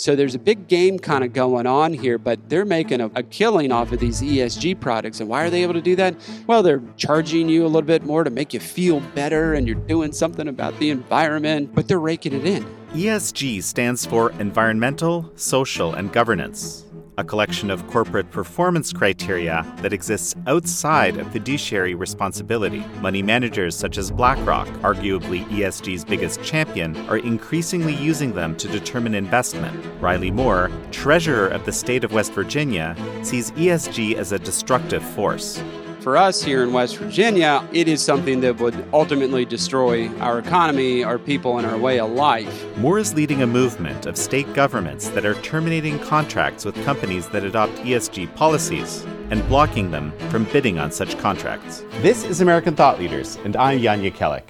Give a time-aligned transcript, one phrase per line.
[0.00, 3.22] So there's a big game kind of going on here, but they're making a, a,
[3.24, 5.18] killing off of these ESG products.
[5.18, 6.14] And why are they able to do that?
[6.46, 9.74] Well, they're charging you a little bit more to make you feel better and you're
[9.74, 12.64] doing something about the environment, but they're raking it in.
[12.92, 16.84] ESG stands for Environmental, Social, and Governance
[17.18, 22.78] a collection of corporate performance criteria that exists outside of fiduciary responsibility.
[23.00, 29.14] Money managers such as BlackRock, arguably ESG's biggest champion, are increasingly using them to determine
[29.14, 29.84] investment.
[30.00, 35.60] Riley Moore, treasurer of the state of West Virginia, sees ESG as a destructive force
[36.08, 41.04] for us here in West Virginia, it is something that would ultimately destroy our economy,
[41.04, 42.64] our people, and our way of life.
[42.78, 47.44] Moore is leading a movement of state governments that are terminating contracts with companies that
[47.44, 51.84] adopt ESG policies and blocking them from bidding on such contracts.
[52.00, 54.48] This is American Thought Leaders, and I'm Jan Jekielek.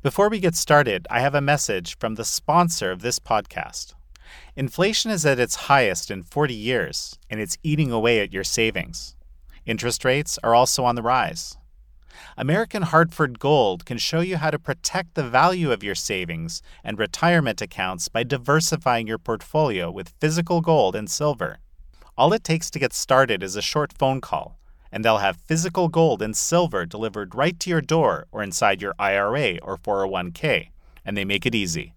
[0.00, 3.95] Before we get started, I have a message from the sponsor of this podcast.
[4.58, 9.14] Inflation is at its highest in 40 years, and it's eating away at your savings.
[9.66, 11.58] Interest rates are also on the rise.
[12.38, 16.98] American Hartford Gold can show you how to protect the value of your savings and
[16.98, 21.58] retirement accounts by diversifying your portfolio with physical gold and silver.
[22.16, 24.58] All it takes to get started is a short phone call,
[24.90, 28.94] and they'll have physical gold and silver delivered right to your door or inside your
[28.98, 30.68] IRA or 401k,
[31.04, 31.92] and they make it easy.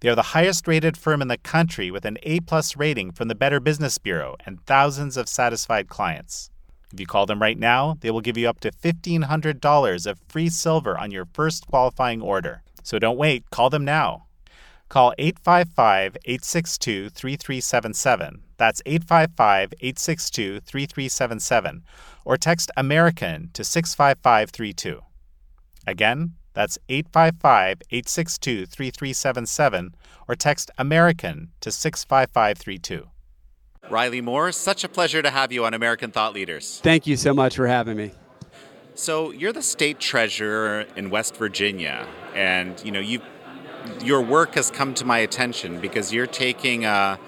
[0.00, 3.28] They are the highest rated firm in the country with an A plus rating from
[3.28, 6.50] the Better Business Bureau and thousands of satisfied clients.
[6.92, 10.48] If you call them right now, they will give you up to $1,500 of free
[10.48, 12.62] silver on your first qualifying order.
[12.82, 14.26] So don't wait, call them now.
[14.88, 18.42] Call 855 862 3377.
[18.56, 21.84] That's 855 862 3377.
[22.24, 25.00] Or text American to 65532.
[25.86, 29.94] Again, that's 855 862 3377
[30.28, 33.08] or text American to 65532.
[33.88, 36.80] Riley Moore, such a pleasure to have you on American Thought Leaders.
[36.82, 38.12] Thank you so much for having me.
[38.94, 43.22] So, you're the state treasurer in West Virginia, and you know, you
[44.04, 47.18] your work has come to my attention because you're taking a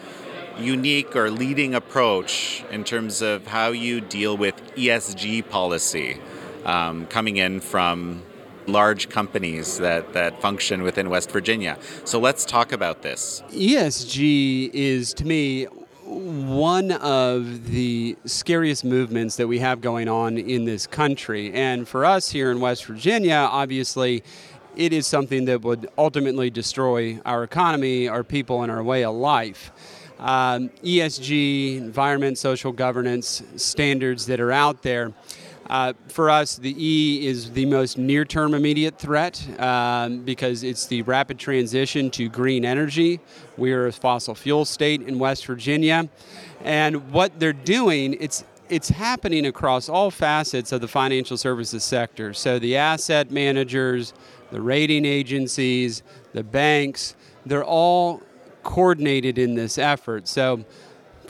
[0.58, 6.20] unique or leading approach in terms of how you deal with ESG policy
[6.66, 8.22] um, coming in from
[8.66, 11.78] large companies that, that function within West Virginia.
[12.04, 13.42] So let's talk about this.
[13.50, 15.66] ESG is, to me,
[16.04, 21.52] one of the scariest movements that we have going on in this country.
[21.52, 24.22] And for us here in West Virginia, obviously,
[24.76, 29.14] it is something that would ultimately destroy our economy, our people, and our way of
[29.14, 29.70] life.
[30.18, 35.12] Um, ESG, environment, social governance standards that are out there
[35.72, 40.84] uh, for us, the E is the most near term immediate threat um, because it's
[40.84, 43.20] the rapid transition to green energy.
[43.56, 46.10] We are a fossil fuel state in West Virginia.
[46.62, 52.34] And what they're doing, it's it's happening across all facets of the financial services sector.
[52.34, 54.12] So the asset managers,
[54.50, 56.02] the rating agencies,
[56.34, 57.16] the banks,
[57.46, 58.20] they're all
[58.62, 60.28] coordinated in this effort.
[60.28, 60.66] So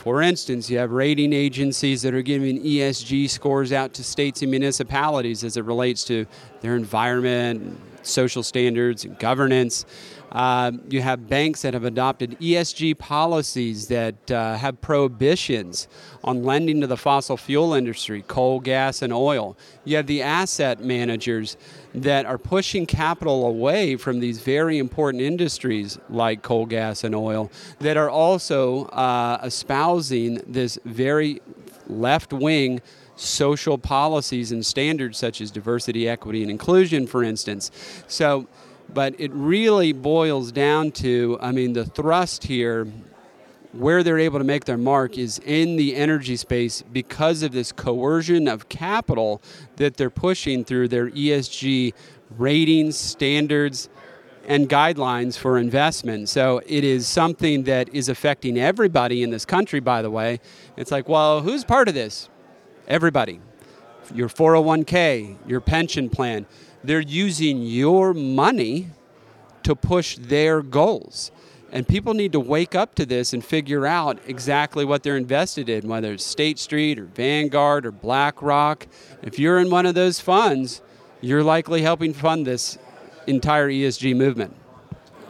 [0.03, 4.51] for instance, you have rating agencies that are giving ESG scores out to states and
[4.51, 6.25] municipalities as it relates to
[6.59, 9.85] their environment, social standards, and governance.
[10.31, 15.87] Uh, you have banks that have adopted ESG policies that uh, have prohibitions
[16.23, 19.55] on lending to the fossil fuel industry, coal, gas, and oil.
[19.85, 21.55] You have the asset managers
[21.93, 27.51] that are pushing capital away from these very important industries like coal, gas, and oil
[27.79, 31.41] that are also uh, espousing this very
[31.87, 32.81] left wing
[33.23, 37.71] social policies and standards such as diversity, equity, and inclusion, for instance.
[38.07, 38.47] So,
[38.93, 42.87] but it really boils down to I mean, the thrust here
[43.73, 47.71] where they're able to make their mark is in the energy space because of this
[47.71, 49.41] coercion of capital
[49.77, 51.91] that they're pushing through their ESG
[52.37, 53.89] ratings, standards,
[54.45, 56.29] and guidelines for investment.
[56.29, 60.39] So it is something that is affecting everybody in this country, by the way.
[60.77, 62.29] It's like, well, who's part of this?
[62.87, 63.39] Everybody.
[64.13, 66.45] Your 401k, your pension plan.
[66.83, 68.89] They're using your money
[69.63, 71.31] to push their goals.
[71.71, 75.69] And people need to wake up to this and figure out exactly what they're invested
[75.69, 78.85] in, whether it's State Street or Vanguard or BlackRock.
[79.23, 80.81] If you're in one of those funds,
[81.21, 82.77] you're likely helping fund this
[83.25, 84.55] entire ESG movement.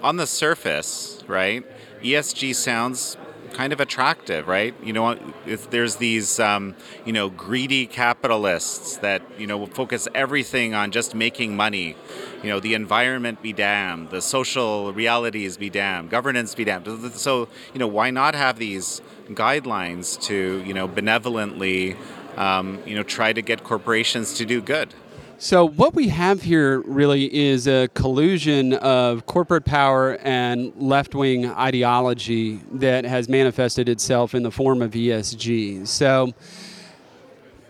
[0.01, 1.63] On the surface, right,
[2.01, 3.15] ESG sounds
[3.53, 4.73] kind of attractive, right?
[4.83, 10.73] You know, if there's these, um, you know, greedy capitalists that you know focus everything
[10.73, 11.95] on just making money.
[12.43, 17.13] You know, the environment be damned, the social realities be damned, governance be damned.
[17.13, 21.95] So, you know, why not have these guidelines to, you know, benevolently,
[22.35, 24.93] um, you know, try to get corporations to do good?
[25.43, 31.51] So, what we have here really is a collusion of corporate power and left wing
[31.51, 35.85] ideology that has manifested itself in the form of ESG.
[35.85, 36.31] So,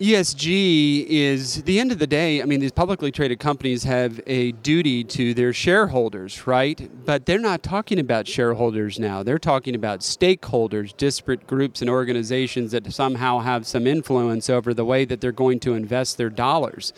[0.00, 2.40] ESG is the end of the day.
[2.40, 6.88] I mean, these publicly traded companies have a duty to their shareholders, right?
[7.04, 9.24] But they're not talking about shareholders now.
[9.24, 14.84] They're talking about stakeholders, disparate groups and organizations that somehow have some influence over the
[14.84, 16.92] way that they're going to invest their dollars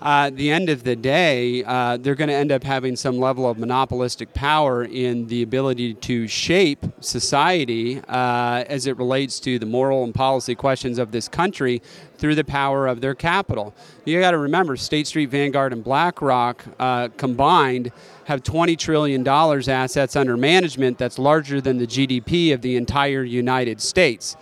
[0.00, 3.18] uh, at the end of the day, uh, they're going to end up having some
[3.18, 9.58] level of monopolistic power in the ability to shape society uh, as it relates to
[9.58, 11.82] the moral and policy questions of this country
[12.16, 13.74] through the power of their capital.
[14.06, 17.92] You got to remember, State Street, Vanguard, and BlackRock uh, combined
[18.24, 23.82] have $20 trillion assets under management that's larger than the GDP of the entire United
[23.82, 24.36] States,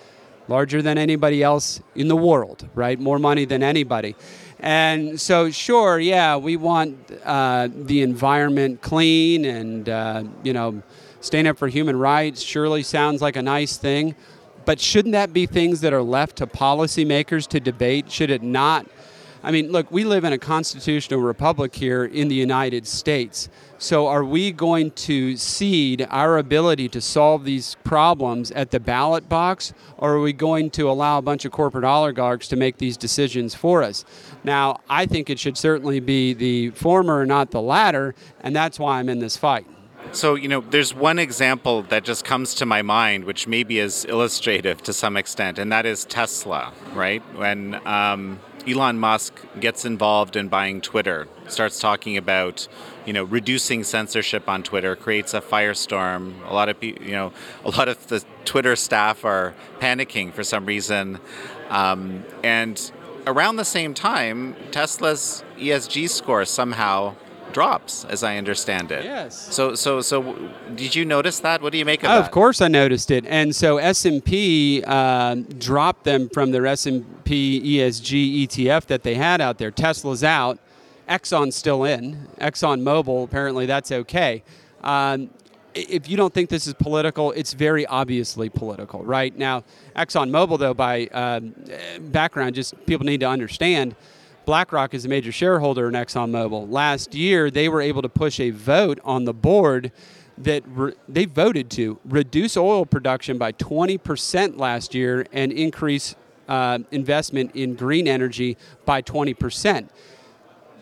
[0.47, 3.01] larger than anybody else in the world, right?
[3.01, 4.15] More money than anybody.
[4.61, 10.83] And so, sure, yeah, we want uh, the environment clean and, uh, you know,
[11.21, 14.15] stand up for human rights surely sounds like a nice thing.
[14.65, 18.11] But shouldn't that be things that are left to policymakers to debate?
[18.11, 18.87] Should it not?
[19.49, 23.49] I mean, look, we live in a constitutional republic here in the United States.
[23.79, 29.27] So, are we going to cede our ability to solve these problems at the ballot
[29.27, 32.99] box, or are we going to allow a bunch of corporate oligarchs to make these
[32.99, 34.05] decisions for us?
[34.45, 38.99] Now, I think it should certainly be the former, not the latter, and that's why
[38.99, 39.67] I'm in this fight.
[40.13, 44.05] So, you know, there's one example that just comes to my mind, which maybe is
[44.05, 47.23] illustrative to some extent, and that is Tesla, right?
[47.35, 52.69] When um, Elon Musk gets involved in buying Twitter, starts talking about
[53.09, 56.47] you know, reducing censorship on Twitter creates a firestorm.
[56.47, 57.33] A lot of people, you know,
[57.65, 61.19] a lot of the Twitter staff are panicking for some reason,
[61.71, 62.93] um, and
[63.27, 67.15] around the same time, Tesla's ESG score somehow
[67.53, 69.05] drops, as I understand it.
[69.05, 69.55] Yes.
[69.55, 70.37] So, so, so,
[70.75, 71.63] did you notice that?
[71.63, 72.25] What do you make of oh, that?
[72.25, 73.25] Of course, I noticed it.
[73.27, 78.87] And so S and P uh, dropped them from their S and P ESG ETF
[78.87, 79.71] that they had out there.
[79.71, 80.59] Tesla's out.
[81.09, 82.29] Exxon's still in.
[82.39, 84.43] Exxon Mobil, apparently that's okay.
[84.83, 85.31] Um,
[85.75, 89.37] if you don't think this is political, it's very obviously political, right?
[89.37, 89.65] Now,
[89.97, 91.55] ExxonMobil, though, by um,
[92.11, 93.95] background, just people need to understand,
[94.49, 96.71] BlackRock is a major shareholder in ExxonMobil.
[96.71, 99.93] Last year, they were able to push a vote on the board
[100.39, 106.17] that re- they voted to reduce oil production by 20% last year and increase
[106.49, 108.57] uh, investment in green energy
[108.87, 109.91] by 20%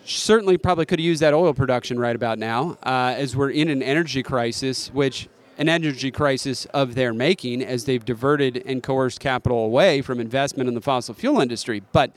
[0.05, 3.69] certainly probably could have used that oil production right about now, uh, as we're in
[3.69, 5.29] an energy crisis, which
[5.59, 10.69] an energy crisis of their making, as they've diverted and coerced capital away from investment
[10.69, 11.83] in the fossil fuel industry.
[11.91, 12.15] But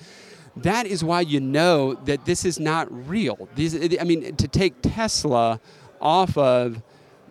[0.57, 3.47] that is why you know that this is not real.
[3.55, 5.59] These, I mean, to take Tesla
[6.01, 6.81] off of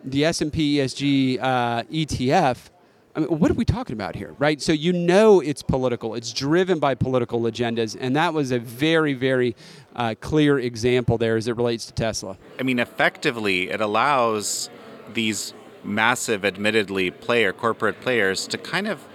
[0.03, 2.69] the S&P ESG uh, ETF
[3.15, 4.61] I mean, what are we talking about here, right?
[4.61, 6.13] So you know it's political.
[6.15, 9.55] It's driven by political agendas, and that was a very, very
[9.95, 12.37] uh, clear example there as it relates to Tesla.
[12.59, 14.69] I mean, effectively, it allows
[15.13, 19.05] these massive, admittedly, player corporate players to kind of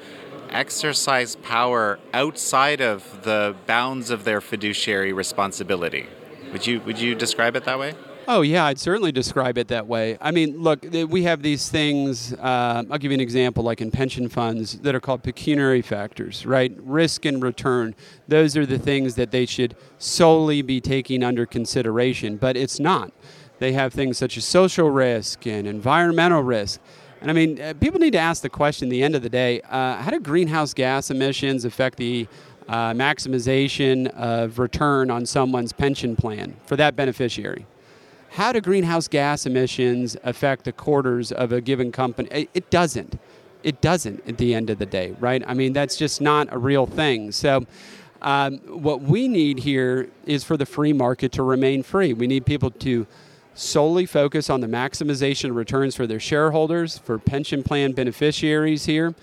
[0.54, 6.06] exercise power outside of the bounds of their fiduciary responsibility.
[6.52, 7.94] Would you would you describe it that way?
[8.26, 10.16] Oh, yeah, I'd certainly describe it that way.
[10.18, 13.90] I mean, look, we have these things, uh, I'll give you an example, like in
[13.90, 16.74] pension funds, that are called pecuniary factors, right?
[16.78, 17.94] Risk and return.
[18.26, 23.12] Those are the things that they should solely be taking under consideration, but it's not.
[23.58, 26.80] They have things such as social risk and environmental risk.
[27.24, 29.30] And I mean, uh, people need to ask the question at the end of the
[29.30, 32.28] day uh, how do greenhouse gas emissions affect the
[32.68, 37.66] uh, maximization of return on someone's pension plan for that beneficiary?
[38.34, 42.48] how do greenhouse gas emissions affect the quarters of a given company?
[42.52, 43.20] It doesn't.
[43.62, 45.40] It doesn't at the end of the day, right?
[45.46, 47.30] I mean, that's just not a real thing.
[47.30, 47.64] So,
[48.22, 52.12] um, what we need here is for the free market to remain free.
[52.12, 53.06] We need people to
[53.54, 59.14] solely focus on the maximization of returns for their shareholders, for pension plan beneficiaries here,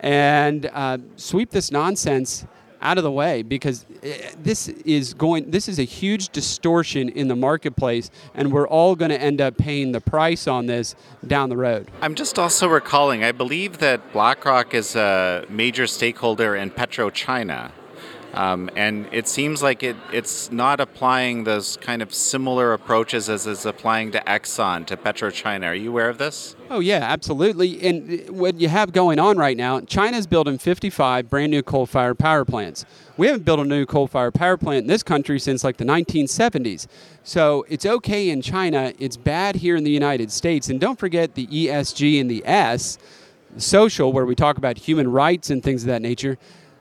[0.00, 2.46] and uh, sweep this nonsense
[2.80, 7.28] out of the way because eh, this is going this is a huge distortion in
[7.28, 10.94] the marketplace and we're all going to end up paying the price on this
[11.26, 11.90] down the road.
[12.02, 17.72] I'm just also recalling I believe that BlackRock is a major stakeholder in PetroChina.
[18.34, 23.46] Um, and it seems like it, it's not applying those kind of similar approaches as
[23.46, 25.68] it's applying to Exxon, to PetroChina.
[25.68, 26.54] Are you aware of this?
[26.68, 27.80] Oh, yeah, absolutely.
[27.82, 32.18] And what you have going on right now, China's building 55 brand new coal fired
[32.18, 32.84] power plants.
[33.16, 35.84] We haven't built a new coal fired power plant in this country since like the
[35.84, 36.86] 1970s.
[37.22, 40.68] So it's okay in China, it's bad here in the United States.
[40.68, 42.98] And don't forget the ESG and the S,
[43.56, 46.36] social, where we talk about human rights and things of that nature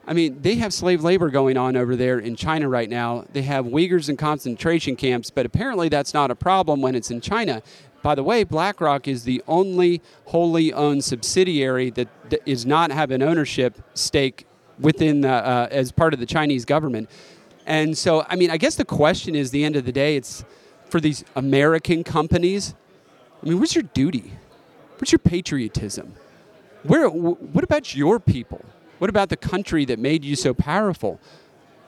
[0.08, 3.26] I mean, they have slave labor going on over there in China right now.
[3.34, 7.22] They have Uyghurs in concentration camps, but apparently that's not a problem when it's in
[7.22, 7.64] China.
[8.04, 12.08] By the way, BlackRock is the only wholly owned subsidiary that
[12.46, 14.46] is not have an ownership stake
[14.80, 17.10] within the, uh, as part of the Chinese government.
[17.66, 20.46] And so, I mean, I guess the question is, the end of the day, it's
[20.88, 22.76] for these American companies.
[23.42, 24.34] I mean, what's your duty?
[24.98, 26.14] What's your patriotism?
[26.84, 27.10] Where?
[27.10, 28.64] What about your people?
[29.00, 31.20] What about the country that made you so powerful?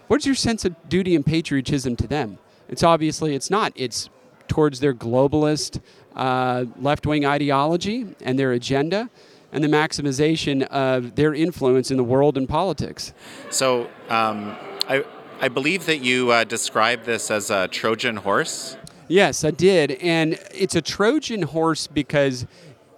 [0.07, 2.37] What's your sense of duty and patriotism to them?
[2.69, 3.71] It's obviously it's not.
[3.75, 4.09] It's
[4.47, 5.81] towards their globalist
[6.15, 9.09] uh, left-wing ideology and their agenda,
[9.51, 13.13] and the maximization of their influence in the world and politics.
[13.49, 14.55] So, um,
[14.89, 15.05] I
[15.39, 18.75] I believe that you uh, described this as a Trojan horse.
[19.07, 22.47] Yes, I did, and it's a Trojan horse because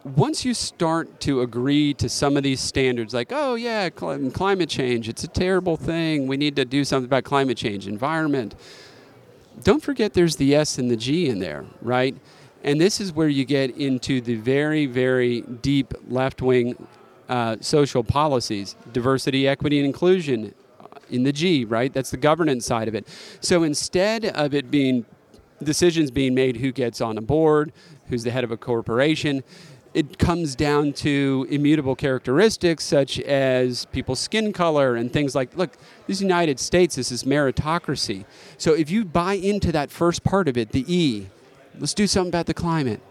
[0.03, 4.69] once you start to agree to some of these standards, like, oh, yeah, cl- climate
[4.69, 6.27] change, it's a terrible thing.
[6.27, 8.55] We need to do something about climate change, environment.
[9.63, 12.15] Don't forget there's the S and the G in there, right?
[12.63, 16.87] And this is where you get into the very, very deep left wing
[17.27, 21.93] uh, social policies diversity, equity, and inclusion uh, in the G, right?
[21.93, 23.07] That's the governance side of it.
[23.41, 25.05] So instead of it being
[25.61, 27.73] decisions being made who gets on a board,
[28.07, 29.43] who's the head of a corporation,
[29.93, 35.77] it comes down to immutable characteristics such as people's skin color and things like look
[36.07, 38.25] this united states this is meritocracy.
[38.57, 41.27] So if you buy into that first part of it the e
[41.79, 43.01] let's do something about the climate.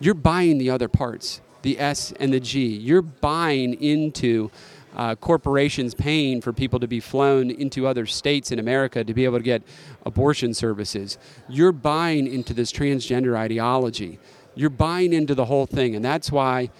[0.00, 2.66] You're buying the other parts the s and the g.
[2.66, 4.50] You're buying into
[4.94, 9.24] uh, corporations paying for people to be flown into other states in America to be
[9.24, 9.62] able to get
[10.06, 11.18] abortion services.
[11.48, 14.20] You're buying into this transgender ideology
[14.54, 16.70] you're buying into the whole thing, and that's why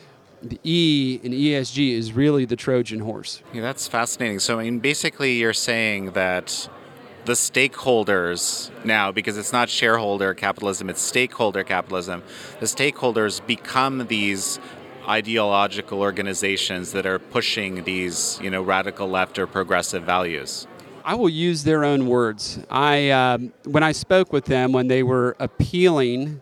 [0.43, 3.43] the E in ESG is really the Trojan horse.
[3.53, 4.39] Yeah, that's fascinating.
[4.39, 6.69] So, I mean, basically, you're saying that
[7.25, 12.23] the stakeholders now, because it's not shareholder capitalism, it's stakeholder capitalism,
[12.61, 14.59] the stakeholders become these
[15.09, 20.67] ideological organizations that are pushing these, you know, radical left or progressive values.
[21.05, 22.59] I will use their own words.
[22.71, 26.41] I, um, when I spoke with them, when they were appealing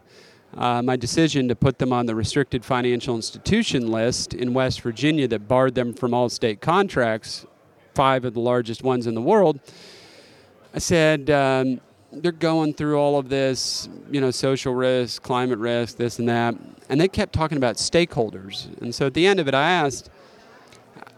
[0.56, 5.26] uh, my decision to put them on the restricted financial institution list in West Virginia
[5.28, 7.46] that barred them from all state contracts,
[7.94, 9.60] five of the largest ones in the world,
[10.74, 11.80] I said, um,
[12.10, 16.54] they're going through all of this, you know, social risk, climate risk, this and that.
[16.88, 18.68] And they kept talking about stakeholders.
[18.80, 20.08] And so at the end of it, I asked,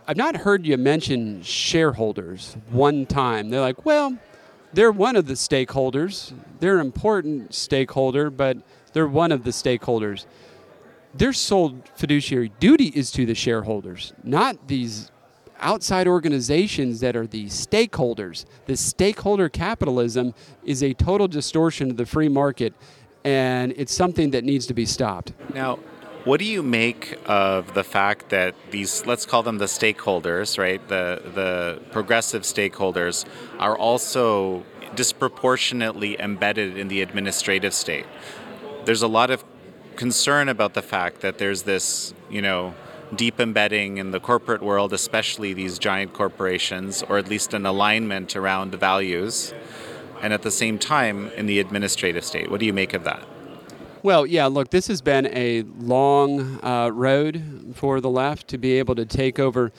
[0.08, 3.50] I've not heard you mention shareholders one time.
[3.50, 4.18] They're like, well,
[4.72, 6.32] they're one of the stakeholders.
[6.58, 8.58] They're an important stakeholder, but
[8.94, 10.24] they're one of the stakeholders.
[11.12, 15.10] Their sole fiduciary duty is to the shareholders, not these
[15.60, 18.44] outside organizations that are the stakeholders.
[18.66, 20.34] The stakeholder capitalism
[20.64, 22.74] is a total distortion of the free market,
[23.24, 25.32] and it's something that needs to be stopped.
[25.54, 25.78] Now,
[26.24, 30.86] what do you make of the fact that these, let's call them the stakeholders, right?
[30.88, 33.26] The the progressive stakeholders
[33.58, 38.06] are also disproportionately embedded in the administrative state
[38.84, 39.44] there's a lot of
[39.96, 42.74] concern about the fact that there's this, you know,
[43.14, 48.34] deep embedding in the corporate world, especially these giant corporations, or at least an alignment
[48.34, 49.54] around values,
[50.20, 52.50] and at the same time in the administrative state.
[52.50, 53.24] What do you make of that?
[54.02, 58.78] Well, yeah, look, this has been a long uh, road for the left to be
[58.78, 59.72] able to take over.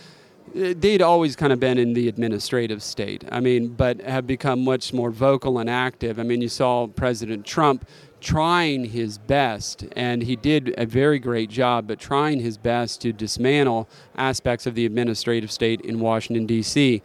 [0.54, 3.24] They'd always kind of been in the administrative state.
[3.32, 6.18] I mean, but have become much more vocal and active.
[6.18, 7.88] I mean, you saw President Trump
[8.26, 13.14] trying his best, and he did a very great job, but trying his best to
[13.14, 17.04] dismantle aspects of the administrative state in Washington, D.C.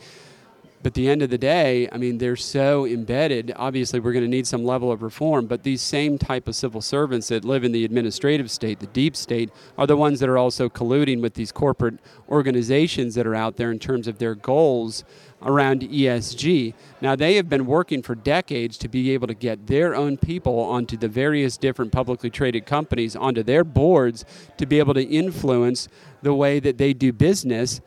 [0.82, 3.52] But at the end of the day, I mean, they're so embedded.
[3.54, 6.80] Obviously, we're going to need some level of reform, but these same type of civil
[6.80, 10.38] servants that live in the administrative state, the deep state, are the ones that are
[10.38, 11.98] also colluding with these corporate
[12.30, 15.04] organizations that are out there in terms of their goals
[15.42, 16.74] around ESG.
[17.00, 20.58] Now, they have been working for decades to be able to get their own people
[20.60, 24.24] onto the various different publicly traded companies, onto their boards,
[24.58, 25.88] to be able to influence
[26.22, 27.80] the way that they do business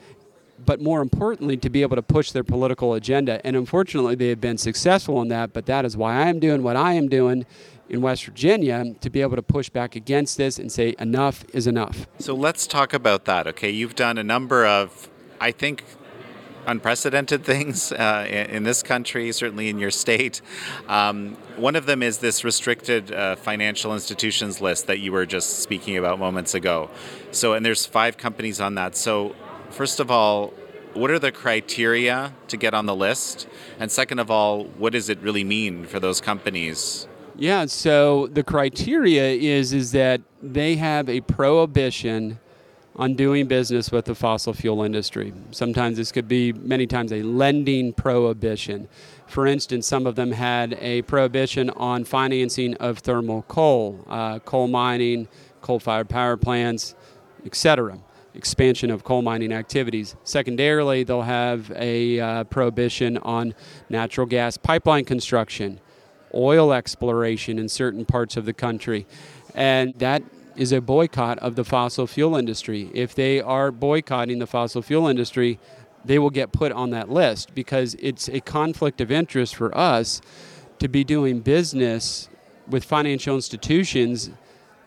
[0.66, 3.46] but more importantly, to be able to push their political agenda.
[3.46, 6.64] And unfortunately, they have been successful in that, but that is why I am doing
[6.64, 7.46] what I am doing
[7.90, 11.68] in West Virginia to be able to push back against this and say enough is
[11.68, 12.08] enough.
[12.18, 13.70] So let's talk about that, okay?
[13.70, 15.84] You've done a number of, I think,
[16.66, 20.42] unprecedented things uh, in this country, certainly in your state.
[20.88, 25.60] Um, one of them is this restricted uh, financial institutions list that you were just
[25.60, 26.90] speaking about moments ago.
[27.32, 28.96] So, and there's five companies on that.
[28.96, 29.36] So,
[29.70, 30.54] first of all,
[30.94, 33.48] what are the criteria to get on the list?
[33.80, 37.08] And second of all, what does it really mean for those companies?
[37.36, 42.40] Yeah, so the criteria is is that they have a prohibition
[42.96, 45.34] on doing business with the fossil fuel industry.
[45.52, 48.88] Sometimes this could be many times a lending prohibition.
[49.28, 54.68] For instance, some of them had a prohibition on financing of thermal coal, uh, coal
[54.68, 55.28] mining,
[55.62, 56.94] coal-fired power plants,
[57.46, 58.00] etc
[58.36, 60.16] expansion of coal mining activities.
[60.24, 63.54] Secondarily, they'll have a uh, prohibition on
[63.90, 65.80] natural gas pipeline construction,
[66.34, 69.06] oil exploration in certain parts of the country.
[69.54, 70.24] And that
[70.56, 72.90] is a boycott of the fossil fuel industry.
[72.94, 75.60] If they are boycotting the fossil fuel industry,
[76.06, 80.22] they will get put on that list because it's a conflict of interest for us
[80.80, 82.30] to be doing business
[82.68, 84.30] with financial institutions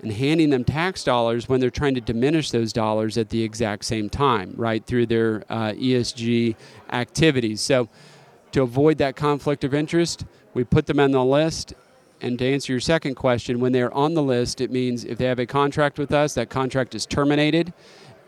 [0.03, 3.85] and handing them tax dollars when they're trying to diminish those dollars at the exact
[3.85, 6.55] same time, right, through their uh, ESG
[6.93, 7.61] activities.
[7.61, 7.89] So,
[8.53, 11.75] to avoid that conflict of interest, we put them on the list.
[12.21, 15.27] And to answer your second question, when they're on the list, it means if they
[15.27, 17.73] have a contract with us, that contract is terminated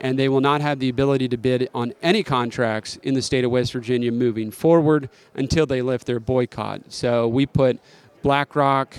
[0.01, 3.45] and they will not have the ability to bid on any contracts in the state
[3.45, 6.81] of West Virginia moving forward until they lift their boycott.
[6.89, 7.81] So we put
[8.23, 8.95] BlackRock,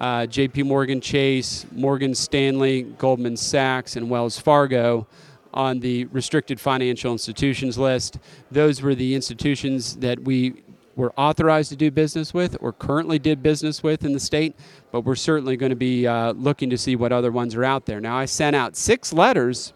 [0.00, 5.06] uh, JP Morgan Chase, Morgan Stanley, Goldman Sachs, and Wells Fargo
[5.54, 8.18] on the restricted financial institutions list.
[8.50, 10.62] Those were the institutions that we
[10.94, 14.54] were authorized to do business with or currently did business with in the state,
[14.90, 17.86] but we're certainly going to be uh, looking to see what other ones are out
[17.86, 18.00] there.
[18.00, 19.72] Now, I sent out six letters,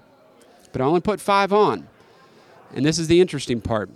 [0.72, 1.88] but I only put five on.
[2.74, 3.88] And this is the interesting part.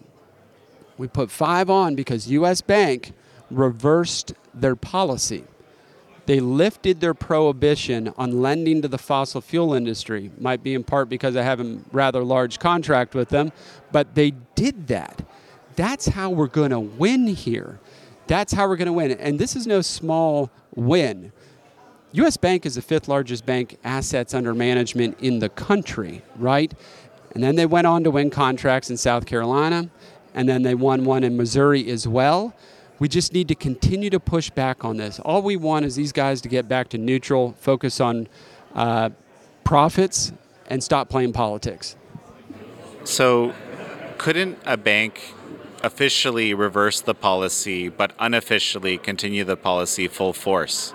[0.96, 2.60] We put five on because U.S.
[2.60, 3.12] Bank
[3.50, 5.44] reversed their policy
[6.30, 10.30] they lifted their prohibition on lending to the fossil fuel industry.
[10.38, 13.50] Might be in part because I have a rather large contract with them,
[13.90, 15.22] but they did that.
[15.80, 17.80] That's how we're going to win here.
[18.26, 19.12] That's how we're going to win.
[19.12, 21.32] And this is no small win.
[22.12, 26.70] US Bank is the fifth largest bank assets under management in the country, right?
[27.32, 29.88] And then they went on to win contracts in South Carolina,
[30.34, 32.54] and then they won one in Missouri as well.
[32.98, 35.18] We just need to continue to push back on this.
[35.20, 38.28] All we want is these guys to get back to neutral, focus on
[38.74, 39.08] uh,
[39.64, 40.30] profits,
[40.66, 41.96] and stop playing politics.
[43.04, 43.54] So,
[44.18, 45.32] couldn't a bank
[45.82, 50.94] officially reverse the policy, but unofficially continue the policy full force?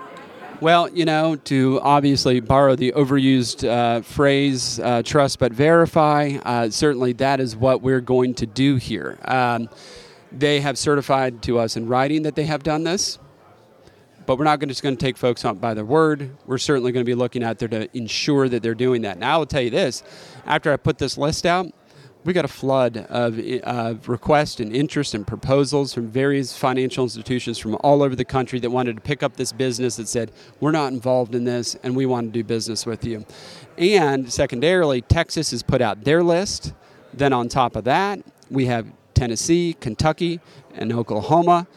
[0.60, 6.70] Well, you know, to obviously borrow the overused uh, phrase, uh, trust but verify, uh,
[6.70, 9.18] certainly that is what we're going to do here.
[9.26, 9.68] Um,
[10.32, 13.18] they have certified to us in writing that they have done this,
[14.24, 16.30] but we're not just going to take folks on by their word.
[16.46, 19.18] We're certainly going to be looking out there to ensure that they're doing that.
[19.18, 20.02] Now, I will tell you this
[20.46, 21.66] after I put this list out,
[22.26, 27.56] we got a flood of uh, requests and interest and proposals from various financial institutions
[27.56, 30.72] from all over the country that wanted to pick up this business that said, We're
[30.72, 33.24] not involved in this and we want to do business with you.
[33.78, 36.72] And secondarily, Texas has put out their list.
[37.14, 40.40] Then, on top of that, we have Tennessee, Kentucky,
[40.74, 41.68] and Oklahoma.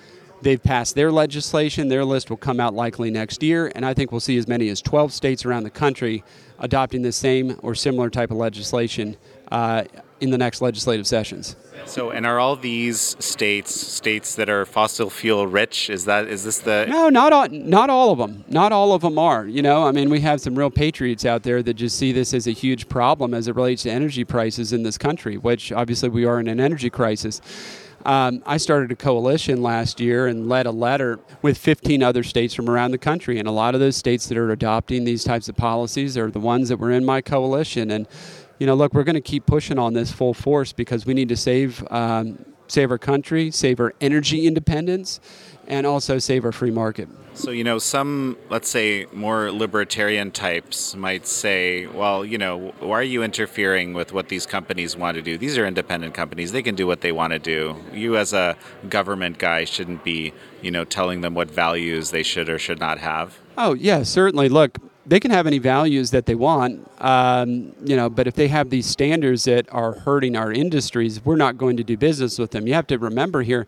[0.42, 1.90] They've passed their legislation.
[1.90, 4.70] Their list will come out likely next year, and I think we'll see as many
[4.70, 6.24] as 12 states around the country
[6.60, 9.16] adopting the same or similar type of legislation
[9.52, 9.84] uh,
[10.22, 11.56] in the next legislative sessions.
[11.86, 15.90] So, and are all these states states that are fossil fuel rich?
[15.90, 16.86] Is that is this the?
[16.88, 17.48] No, not all.
[17.50, 18.44] Not all of them.
[18.48, 19.48] Not all of them are.
[19.48, 22.34] You know, I mean, we have some real patriots out there that just see this
[22.34, 26.10] as a huge problem as it relates to energy prices in this country, which obviously
[26.10, 27.42] we are in an energy crisis.
[28.06, 32.54] Um, I started a coalition last year and led a letter with 15 other states
[32.54, 33.40] from around the country.
[33.40, 36.40] And a lot of those states that are adopting these types of policies are the
[36.40, 37.92] ones that were in my coalition.
[37.92, 38.08] And
[38.60, 41.30] you know, look, we're going to keep pushing on this full force because we need
[41.30, 45.20] to save um, save our country, save our energy independence,
[45.68, 47.08] and also save our free market.
[47.34, 53.00] So, you know, some, let's say, more libertarian types might say, well, you know, why
[53.00, 55.38] are you interfering with what these companies want to do?
[55.38, 56.52] These are independent companies.
[56.52, 57.78] They can do what they want to do.
[57.94, 58.58] You, as a
[58.90, 62.98] government guy, shouldn't be, you know, telling them what values they should or should not
[62.98, 63.38] have.
[63.58, 64.50] Oh, yeah, certainly.
[64.50, 64.78] Look,
[65.10, 68.70] they can have any values that they want, um, you know, but if they have
[68.70, 72.68] these standards that are hurting our industries, we're not going to do business with them.
[72.68, 73.66] You have to remember here,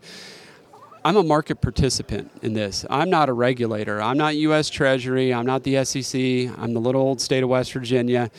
[1.04, 2.86] I'm a market participant in this.
[2.88, 4.00] I'm not a regulator.
[4.00, 4.70] I'm not U.S.
[4.70, 5.34] Treasury.
[5.34, 6.14] I'm not the SEC.
[6.56, 8.30] I'm the little old state of West Virginia.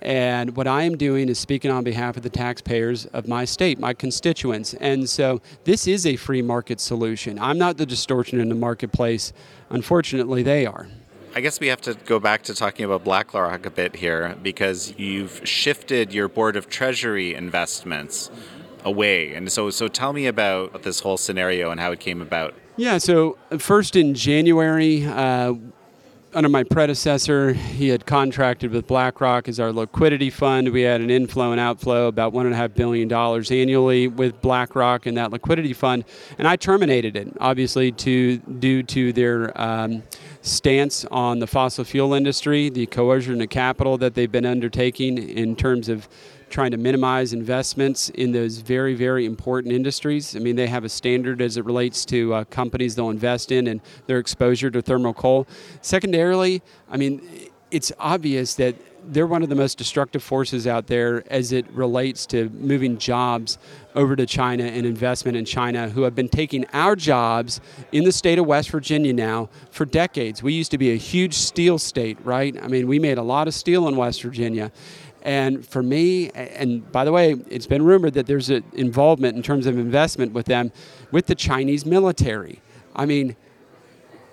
[0.00, 3.80] And what I am doing is speaking on behalf of the taxpayers of my state,
[3.80, 4.74] my constituents.
[4.74, 7.40] And so this is a free market solution.
[7.40, 9.32] I'm not the distortion in the marketplace.
[9.68, 10.86] Unfortunately, they are.
[11.34, 14.92] I guess we have to go back to talking about BlackRock a bit here because
[14.98, 18.30] you've shifted your Board of Treasury investments
[18.84, 19.32] away.
[19.32, 22.54] And so, so tell me about this whole scenario and how it came about.
[22.76, 25.54] Yeah, so first in January, uh,
[26.34, 30.70] under my predecessor, he had contracted with BlackRock as our liquidity fund.
[30.70, 34.40] We had an inflow and outflow about one and a half billion dollars annually with
[34.42, 36.04] BlackRock and that liquidity fund,
[36.38, 40.02] and I terminated it, obviously, to due to their um,
[40.42, 45.56] stance on the fossil fuel industry, the coercion of capital that they've been undertaking in
[45.56, 46.08] terms of
[46.50, 50.36] trying to minimize investments in those very, very important industries.
[50.36, 53.66] I mean, they have a standard as it relates to uh, companies they'll invest in
[53.66, 55.46] and their exposure to thermal coal.
[55.80, 57.22] Secondarily, I mean,
[57.70, 62.26] it's obvious that they're one of the most destructive forces out there as it relates
[62.26, 63.58] to moving jobs
[63.94, 67.60] over to China and investment in China, who have been taking our jobs
[67.90, 70.42] in the state of West Virginia now for decades.
[70.42, 72.56] We used to be a huge steel state, right?
[72.62, 74.72] I mean, we made a lot of steel in West Virginia.
[75.22, 79.42] And for me, and by the way, it's been rumored that there's an involvement in
[79.42, 80.72] terms of investment with them,
[81.12, 82.60] with the Chinese military.
[82.94, 83.36] I mean,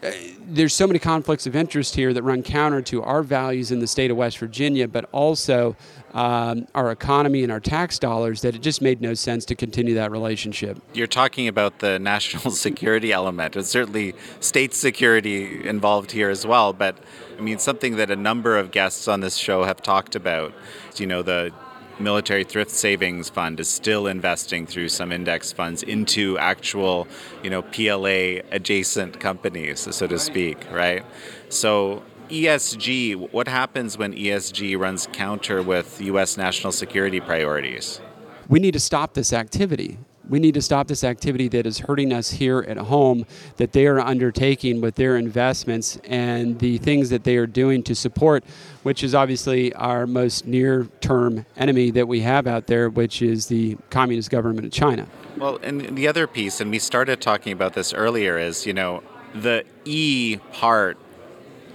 [0.02, 3.88] there's so many conflicts of interest here that run counter to our values in the
[3.88, 5.76] state of West Virginia, but also
[6.14, 9.96] um, our economy and our tax dollars that it just made no sense to continue
[9.96, 10.82] that relationship.
[10.94, 13.56] You're talking about the national security element.
[13.56, 16.98] It's certainly state security involved here as well, but
[17.38, 20.54] I mean, something that a number of guests on this show have talked about.
[20.98, 21.54] You know, the
[22.00, 27.08] military thrift savings fund is still investing through some index funds into actual,
[27.44, 31.06] you know, PLA adjacent companies, so to speak, right?
[31.50, 38.02] So ESG, what happens when ESG runs counter with US national security priorities?
[38.48, 40.00] We need to stop this activity
[40.30, 43.26] we need to stop this activity that is hurting us here at home
[43.58, 47.96] that they are undertaking with their investments and the things that they are doing to
[47.96, 48.44] support
[48.84, 53.48] which is obviously our most near term enemy that we have out there which is
[53.48, 55.08] the communist government of China.
[55.38, 59.04] Well, and the other piece and we started talking about this earlier is, you know,
[59.34, 60.98] the E part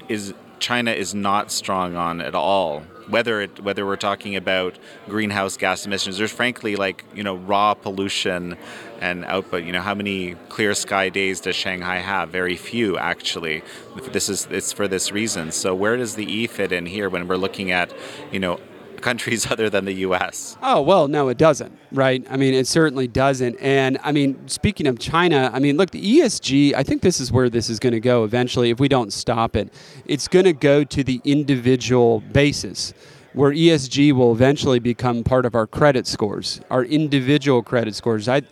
[0.09, 5.57] is China is not strong on at all whether it whether we're talking about greenhouse
[5.57, 8.57] gas emissions there's frankly like you know raw pollution
[9.01, 9.65] and output.
[9.65, 12.31] You know how many clear sky days does shanghai have?
[12.31, 13.63] Very few actually.
[14.13, 15.53] This is it's for this reason.
[15.53, 17.93] So where does the e fit in here when we're looking at
[18.33, 18.59] you know
[19.05, 20.57] countries other than the U.S.
[20.63, 21.79] Oh well, no, it doesn't.
[21.93, 22.27] Right?
[22.29, 23.57] I mean, it certainly doesn't.
[23.61, 26.75] And I mean, speaking of China, I mean, look, the ESG.
[26.75, 29.55] I think this is where this is going to go eventually if we don't stop
[29.55, 29.73] it.
[30.07, 32.93] It's going to go to the individual basis.
[33.35, 38.29] Where ESG will eventually become part of our credit scores, our individual credit scores.
[38.29, 38.43] I,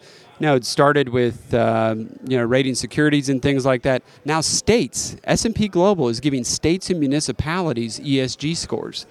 [0.41, 4.03] now it started with um, you know rating securities and things like that.
[4.25, 9.07] Now states, S&P Global is giving states and municipalities ESG scores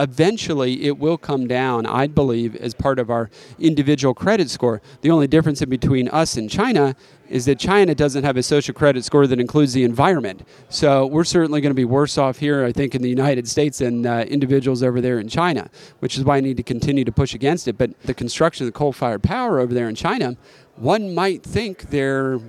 [0.00, 4.80] eventually it will come down, I believe, as part of our individual credit score.
[5.02, 6.96] The only difference in between us and China
[7.28, 10.42] is that China doesn't have a social credit score that includes the environment.
[10.68, 13.78] So we're certainly going to be worse off here, I think, in the United States
[13.78, 17.12] than uh, individuals over there in China, which is why I need to continue to
[17.12, 17.78] push against it.
[17.78, 20.36] But the construction of the coal fired power over there in China,
[20.76, 22.40] one might think they're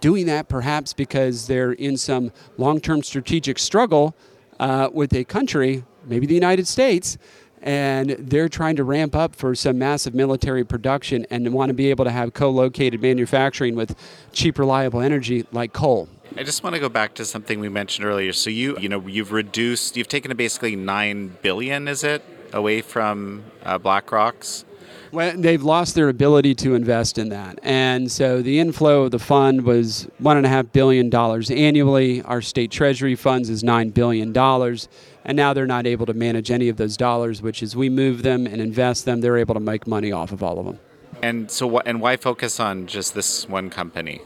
[0.00, 4.14] doing that perhaps because they're in some long term strategic struggle
[4.60, 7.18] uh, with a country maybe the United States,
[7.62, 11.90] and they're trying to ramp up for some massive military production and want to be
[11.90, 13.96] able to have co-located manufacturing with
[14.32, 18.06] cheap reliable energy like coal i just want to go back to something we mentioned
[18.06, 22.22] earlier so you you know you've reduced you've taken a basically 9 billion is it
[22.52, 24.64] away from uh, blackrock's
[25.12, 27.58] well, they've lost their ability to invest in that.
[27.62, 32.22] And so the inflow of the fund was $1.5 billion annually.
[32.22, 34.32] Our state treasury funds is $9 billion.
[35.26, 38.22] And now they're not able to manage any of those dollars, which is we move
[38.22, 40.78] them and invest them, they're able to make money off of all of them.
[41.20, 41.86] And so, what?
[41.86, 44.20] And why focus on just this one company?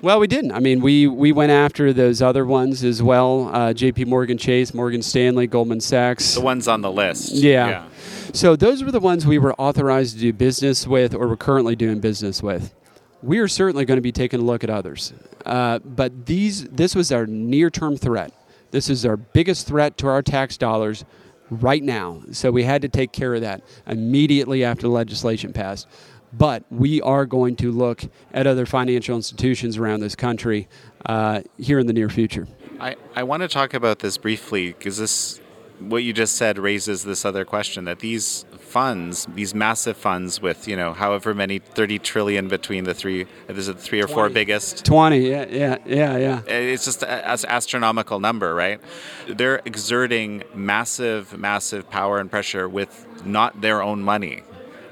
[0.00, 0.52] Well, we didn't.
[0.52, 4.74] I mean, we, we went after those other ones as well uh, JP Morgan Chase,
[4.74, 6.34] Morgan Stanley, Goldman Sachs.
[6.34, 7.32] The ones on the list.
[7.32, 7.68] Yeah.
[7.68, 7.88] yeah.
[8.34, 11.74] So those were the ones we were authorized to do business with or we're currently
[11.74, 12.74] doing business with.
[13.22, 15.14] We are certainly going to be taking a look at others.
[15.46, 18.32] Uh, but these, this was our near term threat.
[18.74, 21.04] This is our biggest threat to our tax dollars
[21.48, 22.22] right now.
[22.32, 25.86] So we had to take care of that immediately after the legislation passed.
[26.32, 30.66] But we are going to look at other financial institutions around this country
[31.06, 32.48] uh, here in the near future.
[32.80, 35.40] I, I want to talk about this briefly because this
[35.80, 40.66] what you just said raises this other question that these funds, these massive funds with
[40.68, 44.14] you know however many thirty trillion between the three, there's the three or 20.
[44.14, 44.84] four biggest.
[44.84, 46.40] Twenty, yeah, yeah, yeah, yeah.
[46.46, 48.80] It's just an astronomical number, right?
[49.28, 54.42] They're exerting massive, massive power and pressure with not their own money,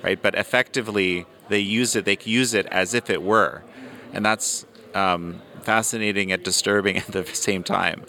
[0.03, 0.21] right?
[0.21, 2.05] But effectively, they use it.
[2.05, 3.63] They use it as if it were,
[4.13, 8.05] and that's um, fascinating and disturbing at the same time,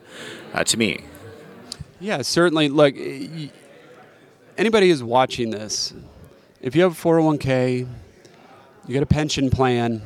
[0.53, 1.05] uh, to me.
[2.03, 2.67] Yeah, certainly.
[2.67, 2.95] Look,
[4.57, 5.93] anybody who's watching this,
[6.59, 7.87] if you have a 401k,
[8.85, 10.01] you get a pension plan,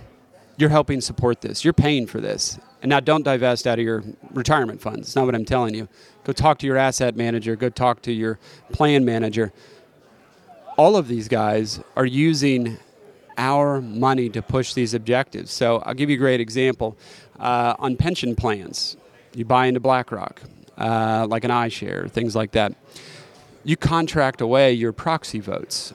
[0.57, 1.63] you're helping support this.
[1.63, 2.59] You're paying for this.
[2.83, 5.07] And now don't divest out of your retirement funds.
[5.07, 5.87] It's not what I'm telling you.
[6.23, 8.37] Go talk to your asset manager, go talk to your
[8.71, 9.51] plan manager.
[10.77, 12.77] All of these guys are using
[13.39, 15.51] our money to push these objectives.
[15.51, 16.95] So I'll give you a great example.
[17.39, 18.97] Uh, on pension plans,
[19.33, 20.43] you buy into BlackRock
[20.77, 22.73] uh, like an iShare, things like that.
[23.63, 25.93] You contract away your proxy votes.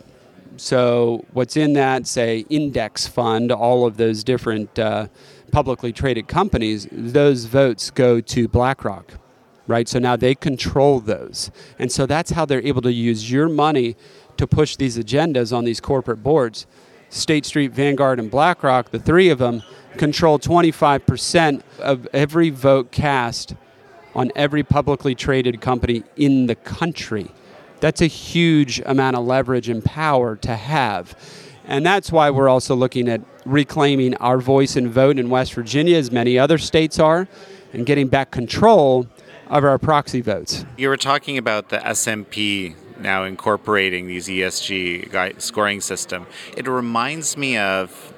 [0.58, 5.08] So, what's in that, say, index fund, all of those different uh,
[5.52, 9.14] publicly traded companies, those votes go to BlackRock,
[9.66, 9.86] right?
[9.86, 11.50] So now they control those.
[11.78, 13.94] And so that's how they're able to use your money
[14.38, 16.66] to push these agendas on these corporate boards.
[17.10, 19.62] State Street, Vanguard, and BlackRock, the three of them,
[19.98, 23.54] control 25% of every vote cast
[24.14, 27.30] on every publicly traded company in the country.
[27.80, 31.16] That's a huge amount of leverage and power to have.
[31.64, 35.96] And that's why we're also looking at reclaiming our voice and vote in West Virginia,
[35.96, 37.28] as many other states are,
[37.72, 39.06] and getting back control
[39.48, 40.64] of our proxy votes.
[40.76, 46.26] You were talking about the S&P now incorporating these ESG scoring system.
[46.56, 48.11] It reminds me of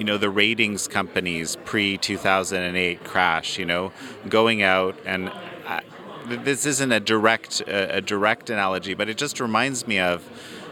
[0.00, 3.92] you know the ratings companies pre 2008 crash you know
[4.30, 5.30] going out and
[5.66, 5.80] uh,
[6.24, 10.26] this isn't a direct a direct analogy but it just reminds me of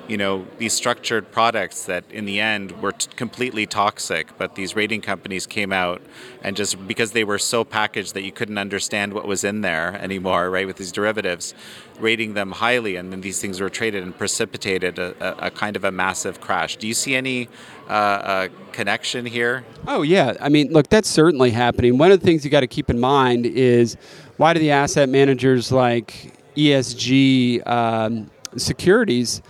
[0.09, 4.75] you know these structured products that in the end were t- completely toxic but these
[4.75, 6.03] rating companies came out
[6.43, 9.97] and just because they were so packaged that you couldn't understand what was in there
[10.01, 11.55] anymore right with these derivatives
[12.01, 15.77] rating them highly and then these things were traded and precipitated a, a, a kind
[15.77, 16.77] of a massive crash.
[16.77, 17.49] Do you see any
[17.89, 19.65] uh, uh, connection here?
[19.87, 20.35] Oh yeah.
[20.41, 21.99] I mean look that's certainly happening.
[21.99, 23.97] One of the things you got to keep in mind is
[24.37, 29.43] why do the asset managers like esg um, securities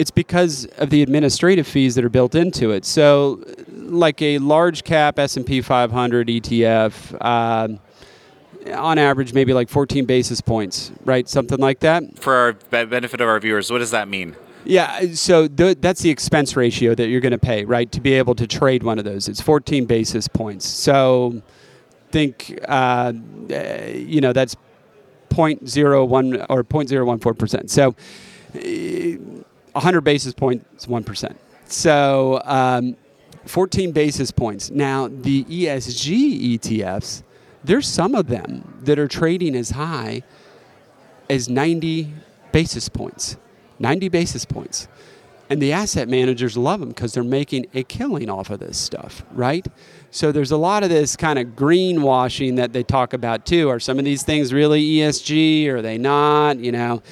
[0.00, 2.86] it's because of the administrative fees that are built into it.
[2.86, 7.68] So, like a large cap S&P 500 ETF, uh,
[8.72, 11.28] on average, maybe like 14 basis points, right?
[11.28, 12.18] Something like that.
[12.18, 12.52] For our
[12.86, 14.36] benefit of our viewers, what does that mean?
[14.64, 18.14] Yeah, so th- that's the expense ratio that you're going to pay, right, to be
[18.14, 19.28] able to trade one of those.
[19.28, 20.66] It's 14 basis points.
[20.66, 21.42] So
[22.10, 23.12] think, uh,
[23.92, 24.56] you know, that's
[25.28, 27.68] 0.01 or 0.014%.
[27.68, 27.94] So
[29.72, 31.36] 100 basis points, 1%.
[31.66, 32.96] So um,
[33.46, 34.70] 14 basis points.
[34.70, 37.22] Now, the ESG ETFs,
[37.64, 40.22] there's some of them that are trading as high
[41.28, 42.12] as 90
[42.52, 43.36] basis points.
[43.78, 44.88] 90 basis points.
[45.48, 49.24] And the asset managers love them because they're making a killing off of this stuff,
[49.32, 49.66] right?
[50.12, 53.68] So there's a lot of this kind of greenwashing that they talk about too.
[53.68, 55.66] Are some of these things really ESG?
[55.68, 56.58] Are they not?
[56.58, 57.02] You know,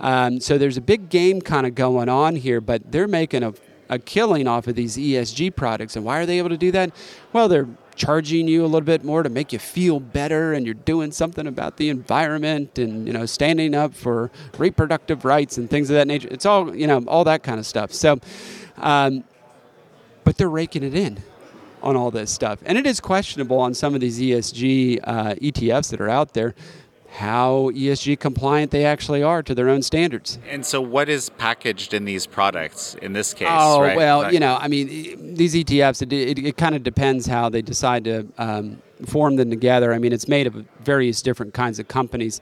[0.00, 3.54] um, so there's a big game kind of going on here, but they're making a,
[3.88, 5.96] a killing off of these ESG products.
[5.96, 6.92] And why are they able to do that?
[7.32, 10.74] Well, they're charging you a little bit more to make you feel better and you're
[10.74, 15.90] doing something about the environment and you know standing up for reproductive rights and things
[15.90, 18.18] of that nature it's all you know all that kind of stuff so
[18.76, 19.24] um,
[20.22, 21.20] but they're raking it in
[21.82, 25.90] on all this stuff and it is questionable on some of these esg uh, etfs
[25.90, 26.54] that are out there
[27.10, 30.38] how ESG compliant they actually are to their own standards.
[30.48, 33.48] And so, what is packaged in these products in this case?
[33.50, 33.96] Oh, right?
[33.96, 37.48] well, like, you know, I mean, these ETFs, it, it, it kind of depends how
[37.48, 39.92] they decide to um, form them together.
[39.94, 42.40] I mean, it's made of various different kinds of companies.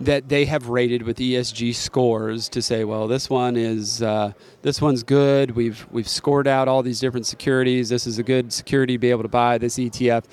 [0.00, 4.80] that they have rated with ESG scores to say, well, this one is uh, this
[4.82, 5.52] one's good.
[5.52, 7.88] We've we've scored out all these different securities.
[7.88, 10.24] This is a good security to be able to buy this ETF.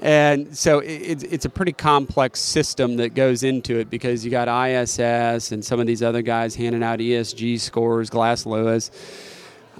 [0.00, 4.48] And so it, it's a pretty complex system that goes into it because you got
[4.48, 8.90] ISS and some of these other guys handing out ESG scores, Glass Lewis,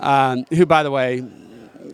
[0.01, 1.23] um, who, by the way,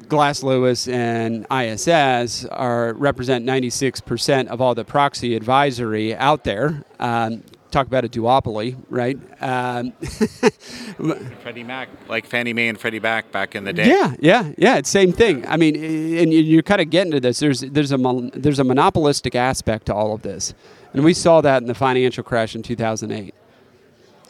[0.08, 6.84] Glass Lewis and ISS are represent 96% of all the proxy advisory out there.
[6.98, 9.18] Um, talk about a duopoly, right?
[9.40, 9.92] Um,
[11.42, 13.88] Freddie Mac, like Fannie Mae and Freddie Mac back in the day.
[13.88, 14.76] Yeah, yeah, yeah.
[14.76, 15.46] It's same thing.
[15.46, 17.40] I mean, and you're kind of getting to this.
[17.40, 20.54] There's there's a there's a monopolistic aspect to all of this,
[20.92, 23.34] and we saw that in the financial crash in 2008.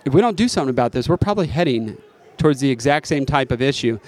[0.04, 1.96] If we don't do something about this, we're probably heading
[2.38, 3.98] towards the exact same type of issue.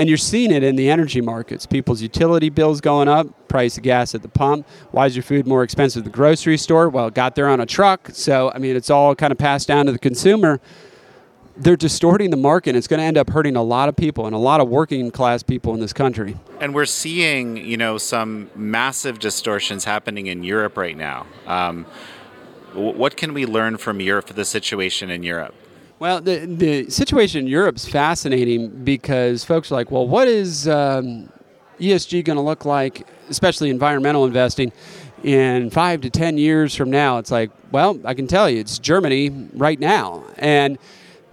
[0.00, 1.66] And you're seeing it in the energy markets.
[1.66, 4.66] People's utility bills going up, price of gas at the pump.
[4.92, 6.88] Why is your food more expensive at the grocery store?
[6.88, 8.08] Well, it got there on a truck.
[8.14, 10.58] So, I mean, it's all kind of passed down to the consumer.
[11.54, 12.76] They're distorting the market.
[12.76, 15.10] It's going to end up hurting a lot of people and a lot of working
[15.10, 16.34] class people in this country.
[16.62, 21.26] And we're seeing, you know, some massive distortions happening in Europe right now.
[21.46, 21.84] Um,
[22.72, 25.54] what can we learn from Europe for the situation in Europe?
[26.00, 30.66] Well, the, the situation in Europe is fascinating because folks are like, well, what is
[30.66, 31.30] um,
[31.78, 34.72] ESG going to look like, especially environmental investing,
[35.24, 37.18] in five to 10 years from now?
[37.18, 40.24] It's like, well, I can tell you, it's Germany right now.
[40.38, 40.78] And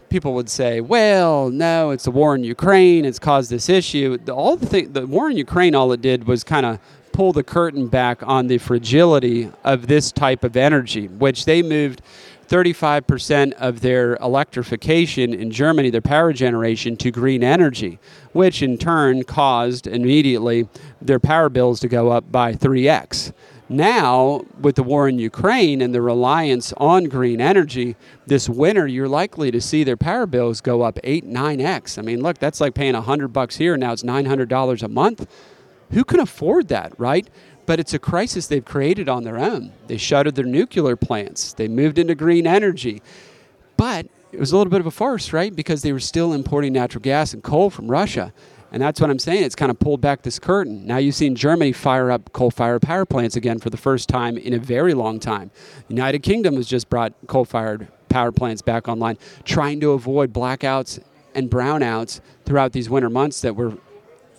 [0.09, 4.17] people would say, well, no, it's the war in Ukraine, it's caused this issue.
[4.29, 6.79] All the, thing, the war in Ukraine, all it did was kind of
[7.13, 12.01] pull the curtain back on the fragility of this type of energy, which they moved
[12.47, 17.99] 35% of their electrification in Germany, their power generation, to green energy,
[18.31, 20.67] which in turn caused immediately
[21.01, 23.33] their power bills to go up by 3x.
[23.69, 29.09] Now, with the war in Ukraine and the reliance on green energy, this winter you're
[29.09, 31.99] likely to see their power bills go up 8, 9x.
[31.99, 35.27] I mean, look, that's like paying 100 bucks here, now it's $900 a month.
[35.91, 37.29] Who can afford that, right?
[37.67, 39.73] But it's a crisis they've created on their own.
[39.85, 43.03] They shuttered their nuclear plants, they moved into green energy.
[43.75, 45.55] But it was a little bit of a farce, right?
[45.55, 48.33] Because they were still importing natural gas and coal from Russia.
[48.71, 49.43] And that's what I'm saying.
[49.43, 50.85] It's kind of pulled back this curtain.
[50.85, 54.53] Now you've seen Germany fire up coal-fired power plants again for the first time in
[54.53, 55.51] a very long time.
[55.87, 61.01] United Kingdom has just brought coal-fired power plants back online, trying to avoid blackouts
[61.33, 63.77] and brownouts throughout these winter months that were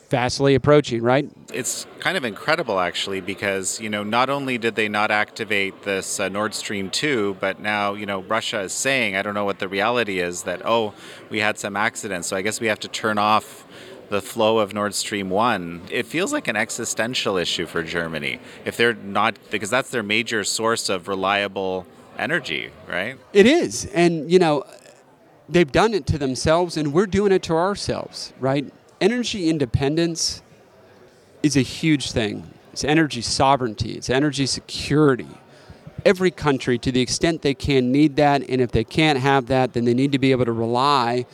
[0.09, 1.31] fastly approaching, right?
[1.53, 6.19] It's kind of incredible, actually, because you know not only did they not activate this
[6.19, 9.59] uh, Nord Stream two, but now you know Russia is saying, I don't know what
[9.59, 10.95] the reality is, that oh,
[11.31, 13.67] we had some accidents, so I guess we have to turn off
[14.09, 15.83] the flow of Nord Stream 1.
[15.91, 20.45] It feels like an existential issue for Germany if they're not, because that's their major
[20.45, 21.87] source of reliable
[22.19, 23.19] energy, right?
[23.33, 23.85] It is.
[23.87, 24.65] And, you know,
[25.49, 28.73] they've done it to themselves, and we're doing it to ourselves, right?
[29.01, 30.43] Energy independence
[31.43, 32.51] is a huge thing.
[32.73, 35.29] It's energy sovereignty, it's energy security.
[36.05, 39.73] Every country, to the extent they can, need that, and if they can't have that,
[39.73, 41.27] then they need to be able to rely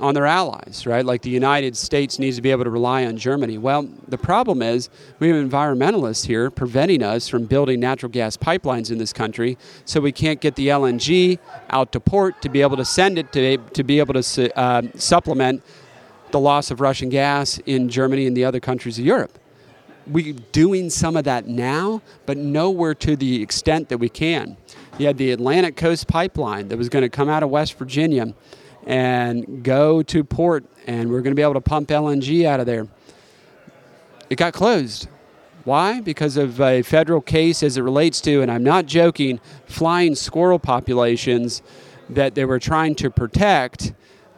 [0.00, 1.04] on their allies, right?
[1.04, 3.58] Like the United States needs to be able to rely on Germany.
[3.58, 8.90] Well, the problem is we have environmentalists here preventing us from building natural gas pipelines
[8.90, 11.38] in this country, so we can't get the LNG
[11.70, 14.82] out to port to be able to send it to, to be able to uh,
[14.96, 15.62] supplement
[16.30, 19.38] the loss of Russian gas in Germany and the other countries of Europe.
[20.06, 24.56] We're doing some of that now, but nowhere to the extent that we can.
[24.98, 28.34] You had the Atlantic Coast Pipeline that was going to come out of West Virginia
[28.86, 32.66] and go to port, and we're going to be able to pump LNG out of
[32.66, 32.86] there.
[34.28, 35.08] It got closed.
[35.64, 36.00] Why?
[36.00, 40.58] Because of a federal case as it relates to, and I'm not joking, flying squirrel
[40.58, 41.62] populations
[42.10, 43.94] that they were trying to protect.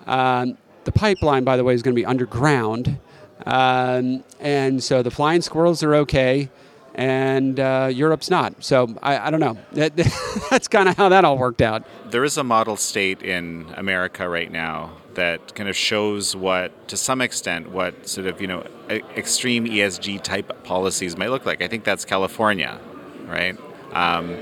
[0.06, 2.98] Um, the pipeline, by the way, is going to be underground.
[3.44, 6.48] Um, and so the flying squirrels are okay,
[6.94, 8.64] and uh, Europe's not.
[8.64, 9.58] So I, I don't know.
[9.72, 9.94] That,
[10.50, 11.84] that's kind of how that all worked out.
[12.10, 16.96] There is a model state in America right now that kind of shows what, to
[16.96, 21.62] some extent, what sort of you know extreme ESG type policies might look like.
[21.62, 22.78] I think that's California,
[23.26, 23.58] right?
[23.92, 24.36] Um,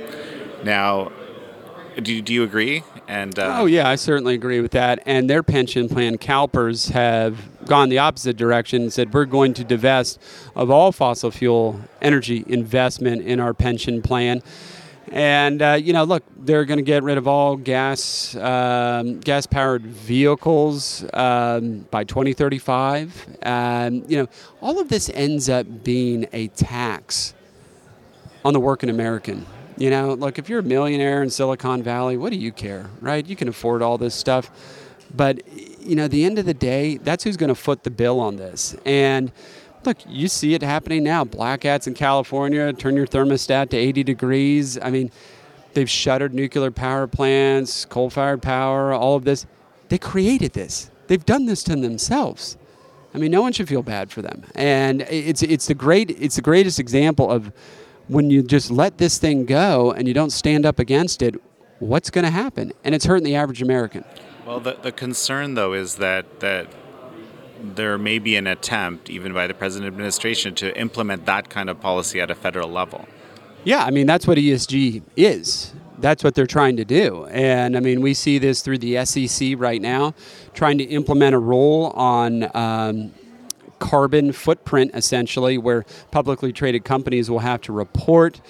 [0.64, 1.12] now,
[2.02, 2.83] do, do you agree?
[3.09, 5.02] And uh, oh yeah, I certainly agree with that.
[5.07, 9.64] And their pension plan, CalPERS, have gone the opposite direction and said we're going to
[9.64, 10.20] divest
[10.54, 14.42] of all fossil fuel energy investment in our pension plan.
[15.09, 19.46] And uh, you know, look, they're going to get rid of all gas um, gas
[19.46, 23.38] powered vehicles um, by 2035.
[23.42, 24.28] And you know,
[24.61, 27.35] all of this ends up being a tax
[28.44, 29.46] on the working American
[29.77, 33.27] You know, look, if you're a millionaire in Silicon Valley, what do you care, right?
[33.27, 34.50] You can afford all this stuff.
[35.14, 35.42] But,
[35.81, 38.37] you know, the end of the day, that's who's going to foot the bill on
[38.37, 38.77] this.
[38.85, 39.33] And
[39.85, 41.25] look, you see it happening now.
[41.25, 44.79] Black hats in California, turn your thermostat to 80 degrees.
[44.81, 45.10] I mean,
[45.75, 49.46] they've shuttered nuclear power plants, coal fired power, all of this.
[49.88, 52.56] They created this, they've done this to themselves.
[53.14, 54.42] I mean, no one should feel bad for them.
[54.56, 57.52] And it's, it's, the, great, it's the greatest example of
[58.09, 61.35] when you just let this thing go and you don't stand up against it,
[61.79, 62.73] what's going to happen?
[62.85, 64.05] And it's hurting the average American.
[64.46, 66.69] Well, the, the concern, though, is that, that
[67.63, 71.81] there may be an attempt, even by the present administration, to implement that kind of
[71.81, 73.07] policy at a federal level.
[73.65, 75.73] Yeah, I mean, that's what ESG is.
[75.98, 77.25] That's what they're trying to do.
[77.27, 80.15] And I mean, we see this through the SEC right now,
[80.52, 83.13] trying to implement a rule on um,
[83.79, 88.40] carbon footprint, essentially, where publicly traded companies will have to report.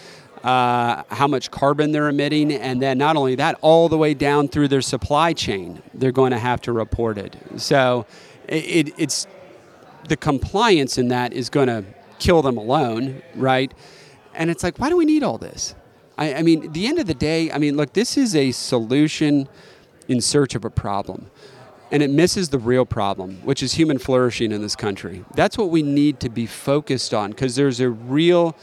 [0.42, 4.46] Uh, how much carbon they're emitting, and then not only that, all the way down
[4.46, 7.34] through their supply chain, they're going to have to report it.
[7.56, 8.04] So
[8.46, 9.26] it, it's
[10.06, 11.82] the compliance in that is going to
[12.18, 13.72] kill them alone, right?
[14.34, 15.74] And it's like, why do we need all this?
[16.18, 19.48] I, I mean, the end of the day, I mean, look, this is a solution
[20.08, 21.30] in search of a problem
[21.94, 25.24] and it misses the real problem, which is human flourishing in this country.
[25.36, 28.56] That's what we need to be focused on because there's a real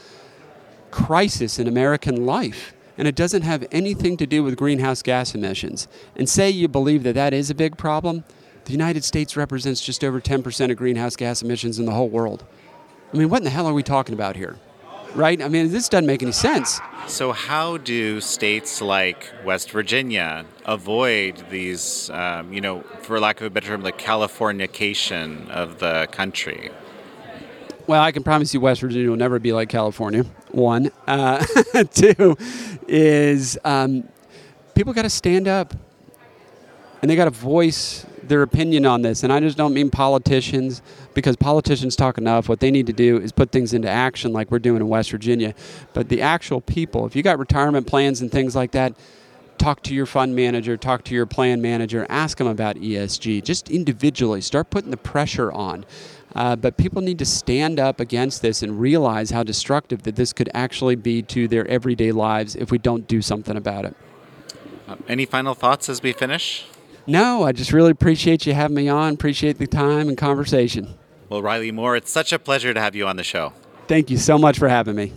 [0.90, 2.74] crisis in American life.
[2.98, 5.88] And it doesn't have anything to do with greenhouse gas emissions.
[6.14, 8.24] And say you believe that that is a big problem,
[8.66, 12.44] the United States represents just over 10% of greenhouse gas emissions in the whole world.
[13.14, 14.58] I mean, what in the hell are we talking about here?
[15.14, 15.42] Right?
[15.42, 16.80] I mean, this doesn't make any sense.
[17.06, 23.46] So, how do states like West Virginia avoid these, um, you know, for lack of
[23.46, 26.70] a better term, the Californication of the country?
[27.86, 30.24] Well, I can promise you West Virginia will never be like California.
[30.52, 30.90] One.
[31.06, 31.44] Uh,
[31.92, 32.36] two
[32.86, 34.08] is um,
[34.74, 35.74] people got to stand up
[37.02, 39.22] and they got to voice their opinion on this.
[39.22, 40.80] And I just don't mean politicians
[41.12, 42.48] because politicians talk enough.
[42.48, 45.10] What they need to do is put things into action like we're doing in West
[45.10, 45.54] Virginia.
[45.92, 48.94] But the actual people, if you got retirement plans and things like that,
[49.58, 53.44] talk to your fund manager, talk to your plan manager, ask them about ESG.
[53.44, 55.84] Just individually, start putting the pressure on.
[56.34, 60.32] Uh, but people need to stand up against this and realize how destructive that this
[60.32, 63.94] could actually be to their everyday lives if we don't do something about it.
[64.88, 66.64] Uh, any final thoughts as we finish?
[67.06, 69.14] No, I just really appreciate you having me on.
[69.14, 70.94] Appreciate the time and conversation.
[71.28, 73.52] Well, Riley Moore, it's such a pleasure to have you on the show.
[73.88, 75.12] Thank you so much for having me.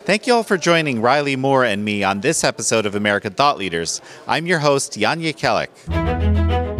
[0.00, 3.56] Thank you all for joining Riley Moore and me on this episode of American Thought
[3.56, 4.02] Leaders.
[4.28, 6.73] I'm your host, Jan Jekielek.